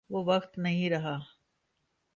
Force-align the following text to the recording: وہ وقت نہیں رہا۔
وہ 0.09 0.23
وقت 0.25 0.57
نہیں 0.57 0.89
رہا۔ 0.89 1.17